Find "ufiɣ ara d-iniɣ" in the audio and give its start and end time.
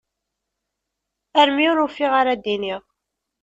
1.85-2.81